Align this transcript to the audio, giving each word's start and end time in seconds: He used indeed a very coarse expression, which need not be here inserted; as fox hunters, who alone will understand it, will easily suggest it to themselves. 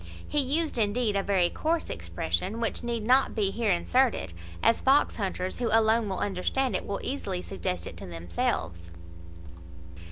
He 0.27 0.39
used 0.39 0.79
indeed 0.79 1.15
a 1.15 1.21
very 1.21 1.51
coarse 1.51 1.91
expression, 1.91 2.59
which 2.59 2.81
need 2.81 3.03
not 3.03 3.35
be 3.35 3.51
here 3.51 3.69
inserted; 3.69 4.33
as 4.63 4.81
fox 4.81 5.17
hunters, 5.17 5.59
who 5.59 5.67
alone 5.71 6.09
will 6.09 6.17
understand 6.17 6.75
it, 6.75 6.87
will 6.87 6.99
easily 7.03 7.43
suggest 7.43 7.85
it 7.85 7.97
to 7.97 8.07
themselves. 8.07 8.89